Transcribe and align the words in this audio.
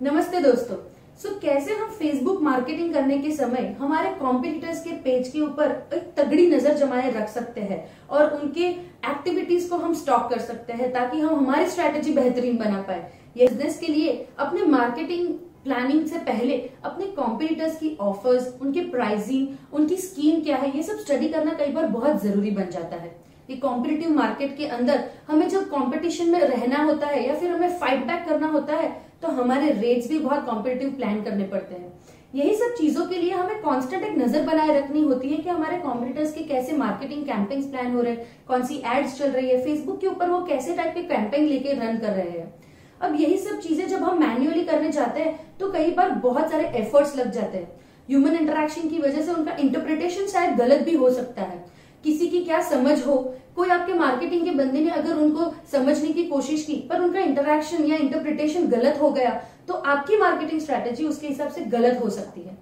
नमस्ते 0.00 0.40
दोस्तों। 0.40 0.76
सो 1.16 1.28
so, 1.28 1.40
कैसे 1.42 1.74
हम 1.74 1.90
फेसबुक 1.90 2.40
मार्केटिंग 2.42 2.92
करने 2.94 3.16
के 3.18 3.30
समय 3.36 3.66
हमारे 3.78 4.08
कॉम्पिटिटर्स 4.14 4.82
के 4.84 4.90
पेज 5.04 5.28
के 5.28 5.40
ऊपर 5.40 5.70
एक 5.94 6.12
तगड़ी 6.16 6.46
नज़र 6.46 6.74
जमाए 6.76 7.10
रख 7.12 7.28
सकते 7.28 7.60
हैं 7.60 7.78
और 8.08 8.34
उनके 8.34 8.66
एक्टिविटीज़ 8.66 9.68
को 9.70 9.76
हम 9.76 9.94
स्टॉक 9.94 10.28
कर 10.30 10.40
सकते 10.40 10.72
हैं 10.72 10.92
ताकि 10.92 11.20
हम 11.20 11.34
हमारी 11.36 11.66
स्ट्रेटेजी 11.68 12.12
बेहतरीन 12.14 12.56
बना 12.56 12.82
पाए। 12.82 13.10
ये 13.36 13.46
बिज़नेस 13.46 13.78
के 13.78 13.92
लिए 13.92 14.12
अपने 14.38 14.64
मार्केटिंग 14.66 15.28
प्लानिंग 15.64 16.06
से 16.06 16.18
पहले 16.26 16.58
अपने 16.84 17.06
कॉम्पिटिटर्स 17.12 17.78
की 17.78 17.96
ऑफर्स 18.02 18.54
उनके 18.60 18.80
प्राइसिंग 18.90 19.74
उनकी 19.74 19.96
स्कीम 19.98 20.42
क्या 20.42 20.56
है 20.56 20.76
ये 20.76 20.82
सब 20.82 20.98
स्टडी 20.98 21.28
करना 21.28 21.54
कई 21.54 21.72
बार 21.72 21.86
बहुत 21.88 22.22
ज़रूरी 22.22 22.50
बन 22.52 22.70
जाता 22.70 22.96
है। 22.96 23.14
ये 23.48 23.56
कॉम्पिटिटिव 23.56 24.10
मार्केट 24.14 24.56
के 24.56 24.66
अंदर 24.76 25.04
हमें 25.28 25.48
जब 25.48 25.64
कंपटीशन 25.70 26.30
में 26.30 26.40
रहना 26.40 26.82
होता 26.84 27.06
है 27.06 27.26
या 27.26 27.34
फिर 27.34 27.50
हमें 27.50 27.78
फाइट 27.78 28.06
बैक 28.06 28.24
करना 28.28 28.48
होता 28.48 28.76
है 28.76 28.88
तो 29.22 29.28
हमारे 29.32 29.70
रेट्स 29.72 30.08
भी 30.08 30.18
बहुत 30.18 30.44
कॉम्पिटिटिव 30.46 30.90
प्लान 30.90 31.22
करने 31.22 31.44
पड़ते 31.44 31.74
हैं। 31.74 31.92
यही 32.34 32.54
सब 32.54 32.74
चीज़ों 32.78 33.04
के 33.06 33.16
लिए 33.16 33.32
हमें 33.32 33.62
कांस्टेंट 33.62 34.02
एक 34.04 34.16
नज़र 34.18 34.42
बनाए 34.46 34.78
रखनी 34.78 35.02
होती 35.02 35.28
है 35.28 35.36
कि 35.36 35.48
हमारे 35.48 35.78
कॉम्पिटिटर्स 35.78 36.32
के 36.32 36.42
कैसे 36.44 36.76
मार्केटिंग 36.76 37.24
कैंपेन्स 37.26 37.66
प्लान 37.66 37.94
हो 37.94 38.02
रहे 38.02 38.12
हैं, 38.12 38.26
कौन 38.48 38.64
सी 38.66 38.82
एड्स 38.86 39.18
चल 39.18 39.30
रही 39.30 39.48
है 39.48 39.62
फेसबुक 39.64 40.00
के 40.00 40.06
ऊपर 40.06 40.30
वो 40.30 40.40
कैसे 40.46 40.76
टाइप 40.76 40.94
के 40.94 41.02
कैंपेन 41.04 41.44
लेके 41.44 41.72
रन 41.74 41.98
कर 41.98 42.12
रहे 42.12 42.30
हैं। 42.30 42.52
अब 43.00 43.14
यही 43.20 43.38
सब 43.38 43.60
चीज़ें 43.60 43.86
जब 43.88 44.02
हम 44.02 44.20
मैन्युअली 44.20 44.64
करने 44.64 44.90
जाते 44.92 45.20
हैं 45.20 45.38
तो 45.58 45.70
कई 45.72 45.90
बार 45.92 46.10
बहुत 46.20 46.50
सारे 46.50 46.68
एफर्ट्स 46.76 47.16
लग 47.16 47.30
जाते 47.32 47.58
हैं। 47.58 47.68
ह्यूमन 48.08 48.36
इंटरेक्शन 48.36 48.88
की 48.88 48.98
वजह 48.98 49.22
से 49.22 49.32
उनका 49.32 49.56
इंटरप्रिटेशन 49.58 50.26
शायद 50.28 50.56
गलत 50.56 50.82
भी 50.82 50.94
हो 50.96 51.10
सकता 51.12 51.42
है। 51.42 51.64
किसी 52.06 52.26
की 52.28 52.44
क्या 52.44 52.60
समझ 52.62 52.98
हो? 53.06 53.16
कोई 53.56 53.68
आपके 53.68 53.94
मार्केटिंग 53.94 54.44
के 54.44 54.50
बंदे 54.52 54.80
ने 54.80 54.90
अगर 54.92 55.16
उनको 55.16 55.52
समझने 55.72 56.08
की 56.08 56.24
कोशिश 56.24 56.64
की, 56.64 56.74
पर 56.90 57.00
उनका 57.00 57.20
इंटरेक्शन 57.20 57.84
या 57.84 57.96
इंटरप्रिटेशन 57.98 58.66
गलत 58.68 58.98
हो 59.02 59.10
गया 59.10 59.30
तो 59.68 59.74
आपकी 59.74 60.16
मार्केटिंग 60.16 60.60
स्ट्रेटेजी 60.60 61.04
उसके 61.06 61.26
हिसाब 61.28 61.48
से 61.50 61.60
गलत 61.66 62.00
हो 62.02 62.10
सकती 62.10 62.40
है। 62.40 62.56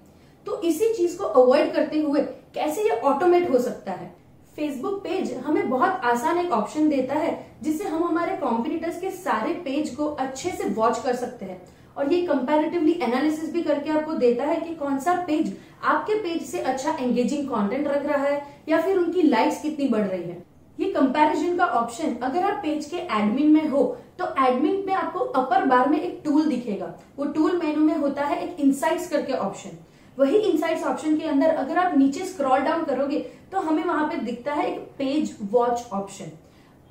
तो 0.45 0.61
इसी 0.61 0.93
चीज़ 0.93 1.17
को 1.17 1.25
अवॉइड 1.41 1.73
करते 1.73 1.99
हुए 1.99 2.21
कैसे 2.55 2.83
ये 2.83 2.99
ऑटोमेट 3.01 3.49
हो 3.51 3.59
सकता 3.59 3.91
है? 3.91 4.13
फेसबुक 4.55 4.99
पेज 5.03 5.33
हमें 5.45 5.69
बहुत 5.69 6.01
आसान 6.05 6.37
एक 6.39 6.51
ऑप्शन 6.53 6.89
देता 6.89 7.15
है, 7.15 7.31
जिससे 7.63 7.87
हम 7.87 8.03
हमारे 8.03 8.35
कॉम्पिटिटर्स 8.37 8.99
के 9.01 9.09
सारे 9.11 9.53
पेज 9.65 9.89
को 9.95 10.05
अच्छे 10.05 10.51
से 10.51 10.69
वॉच 10.71 10.99
कर 10.99 11.15
सकते 11.15 11.45
हैं। 11.45 11.61
और 11.97 12.13
ये 12.13 12.21
कंपैरेटिवली 12.27 12.91
एनालिसिस 13.03 13.53
भी 13.53 13.61
करके 13.63 13.89
आपको 13.89 14.13
देता 14.15 14.45
है 14.45 14.55
कि 14.57 14.75
कौन 14.75 14.99
सा 14.99 15.13
पेज 15.27 15.55
आपके 15.83 16.19
पेज 16.21 16.41
से 16.45 16.59
अच्छा 16.63 16.95
एंगेजिंग 16.99 17.47
कंटेंट 17.47 17.87
रख 17.87 18.05
रहा 18.05 18.23
है 18.23 18.41
या 18.69 18.81
फिर 18.81 18.97
उनकी 18.97 19.21
लाइक्स 19.21 19.61
कितनी 19.61 19.87
बढ़ 19.87 20.05
रही 20.07 20.23
है। 20.23 20.43
ये 20.79 20.91
कंपैरिजन 20.91 21.57
का 21.57 21.65
ऑप्शन 21.65 22.15
अगर 22.23 22.43
आप 22.43 22.61
पेज 22.63 22.85
के 22.85 22.97
एडमिन 22.97 23.51
में 23.51 23.67
हो 23.69 23.83
तो 24.19 24.25
एडमिन 24.45 24.83
में 24.87 24.93
आपको 24.93 25.19
अपर 25.19 25.65
बार 25.65 25.89
में 25.89 25.99
एक 25.99 26.21
टूल 26.25 26.45
दिखेगा। 26.45 26.93
वो 27.17 27.25
टूल 27.25 27.57
मेनू 27.57 27.81
में 27.81 27.95
होता 27.97 28.23
है 28.23 28.41
एक 28.43 28.59
इंसाइट्स 28.59 29.09
करके 29.09 29.33
ऑप्शन 29.33 29.77
वही 30.17 30.37
इंसाइट्स 30.39 30.83
ऑप्शन 30.87 31.17
के 31.17 31.27
अंदर 31.27 31.55
अगर 31.55 31.77
आप 31.77 31.97
नीचे 31.97 32.25
स्क्रॉल 32.25 32.59
डाउन 32.61 32.83
करोगे 32.85 33.19
तो 33.51 33.59
हमें 33.61 33.83
वहाँ 33.83 34.07
पे 34.09 34.17
दिखता 34.25 34.53
है 34.53 34.67
एक 34.67 34.79
पेज 34.97 35.35
वॉच 35.51 35.85
ऑप्शन 35.93 36.31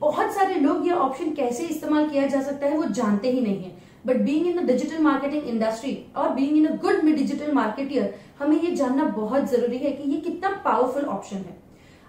बहुत 0.01 0.33
सारे 0.35 0.55
लोग 0.61 0.87
ये 0.87 0.93
ऑप्शन 0.95 1.33
कैसे 1.35 1.65
इस्तेमाल 1.65 2.09
किया 2.09 2.27
जा 2.27 2.41
सकता 2.43 2.67
है 2.67 2.77
वो 2.77 2.85
जानते 2.91 3.31
ही 3.31 3.41
नहीं 3.41 3.63
है। 3.63 3.73
But 4.07 4.17
being 4.17 4.47
in 4.47 4.57
the 4.57 4.67
digital 4.67 5.03
marketing 5.03 5.49
industry 5.49 5.99
और 6.17 6.29
being 6.31 6.57
in 6.57 6.67
a 6.67 6.77
good 6.77 7.05
digital 7.07 7.53
marketer 7.53 8.15
हमें 8.41 8.61
ये 8.63 8.75
जानना 8.77 9.05
बहुत 9.05 9.51
ज़रूरी 9.51 9.79
है 9.79 9.93
कि 9.93 10.11
ये 10.11 10.21
कितना 10.21 10.49
पावरफुल 10.65 11.05
ऑप्शन 11.05 11.37
है। 11.37 11.63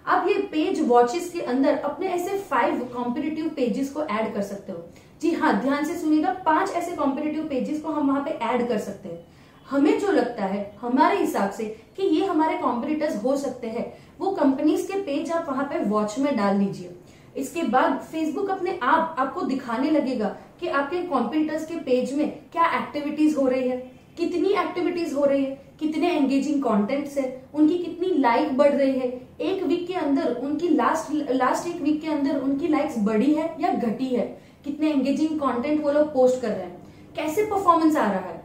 आप 0.06 0.28
ये 0.28 0.34
पेज 0.52 0.80
वॉचेस 0.88 1.30
के 1.32 1.40
अंदर 1.40 1.78
अपने 1.78 2.08
ऐसे 2.08 2.38
फाइव 2.38 2.84
कॉम्पिटेटिव 2.94 3.48
पेजेस 3.48 3.92
को 3.92 4.02
ऐड 4.02 4.34
कर 4.34 4.42
सकते 4.42 4.72
हो। 4.72 4.84
जी 5.22 5.30
हाँ 5.30 5.60
ध्यान 5.60 5.84
से 5.84 5.96
सुनिएगा, 5.96 6.32
पाँच 6.46 6.70
ऐसे 6.70 6.96
कॉम्पिटेटिव 6.96 7.44
पेजेस 7.44 7.80
को 7.82 7.92
हम 7.92 8.08
वहाँ 8.08 8.22
पे 8.24 8.30
ऐड 8.30 8.68
कर 8.68 8.78
सकते 8.78 9.08
हैं। 9.08 9.24
हमें 9.70 9.98
जो 10.00 10.12
लगता 10.12 10.44
है, 10.44 10.76
हमारे 10.80 11.18
हिसाब 11.18 11.50
से, 11.50 11.64
कि 11.96 12.02
ये 12.02 12.26
हमारे 12.26 12.56
कॉम्पिटिटर्स 12.56 13.24
हो 13.24 13.36
सकते 13.36 13.66
हैं। 13.66 13.92
वो 14.18 14.30
कंपनीज़ 14.30 14.86
के 14.86 15.00
पेज 15.00 15.30
आप 15.30 15.46
वहाँ 15.48 15.64
पे 15.64 15.78
वॉच 15.84 16.18
में 16.18 16.36
डाल 16.36 16.56
लीजिए। 16.56 16.95
इसके 17.36 17.62
बाद 17.62 17.98
फेसबुक 18.12 18.50
अपने 18.50 18.78
आप 18.82 19.16
आपको 19.18 19.42
दिखाने 19.42 19.90
लगेगा 19.90 20.36
कि 20.60 20.68
आपके 20.68 21.02
कॉम्पिटिटर्स 21.02 21.66
के 21.66 21.78
पेज 21.80 22.12
में 22.12 22.28
क्या 22.52 22.66
एक्टिविटीज़ 22.78 23.36
हो 23.36 23.46
रही 23.48 23.68
है, 23.68 23.76
कितनी 24.18 24.48
एक्टिविटीज़ 24.50 25.14
हो 25.14 25.24
रही 25.24 25.44
है, 25.44 25.50
कितने 25.80 26.10
एंगेजिंग 26.10 26.62
कंटेंट्स 26.62 27.16
है, 27.18 27.24
उनकी 27.54 27.78
कितनी 27.78 28.08
लाइक 28.18 28.56
बढ़ 28.56 28.72
रही 28.72 28.98
है। 28.98 29.08
एक 29.40 29.62
वीक 29.62 29.86
के 29.86 29.94
अंदर 29.94 30.34
उनकी 30.34 30.68
लास्ट 30.68 31.12
लास्ट 31.32 31.68
एक 31.68 31.82
वीक 31.82 32.00
के 32.02 32.08
अंदर 32.08 32.40
उनकी 32.40 32.68
लाइक्स 32.68 32.98
बढ़ी 33.00 33.32
है 33.34 33.54
या 33.60 33.72
घटी 33.72 34.06
है? 34.06 34.26
कितने 34.64 34.90
एंगेजिंग 34.90 35.38
कंटेंट 35.40 35.82
वो 35.84 35.92
लोग 35.92 36.12
पोस्ट 36.14 36.40
कर 36.42 36.48
रहे 36.48 36.62
हैं? 36.62 36.76
कैसे 37.16 37.44
परफॉर्मेंस 37.44 37.96
आ 37.96 38.10
रहा 38.10 38.20
है? 38.20 38.42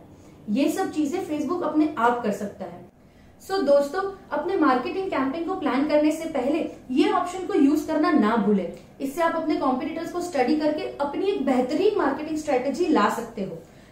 ये 0.50 0.70
सब 0.70 0.92
चीज़ें 0.92 1.20
फेसबुक 1.22 1.64
अपने 1.64 1.94
आप 1.98 2.22
कर 2.24 2.32
सकता 2.34 2.66
है। 2.66 2.91
सो 3.42 3.54
so, 3.54 3.64
दोस्तों 3.66 4.02
अपने 4.38 4.56
मार्केटिंग 4.56 5.10
कैंपेन 5.12 5.46
को 5.46 5.54
प्लान 5.56 5.88
करने 5.90 6.12
से 6.12 6.26
पहले 6.30 6.60
ये 6.92 7.12
ऑप्शन 7.12 7.46
को 7.48 7.54
यूज़ 7.54 7.86
करना 7.88 8.12
ना 8.12 8.36
भूले। 8.38 8.68
इससे 9.02 9.22
आप 9.22 9.36
अपने 9.36 9.56
कॉम्पिटिटर्स 9.56 10.12
को 10.12 10.22
स्टडी 10.22 10.56
करके 10.56 10.86
अपनी 10.98 11.26
एक 11.26 11.46
बेहतरीन 11.46 11.98
मार्केटिंग 11.98 12.38
स्ट्रेटेजी 12.38 12.88
ला 12.88 13.10
सकते 13.10 13.44
हो। 13.44 13.58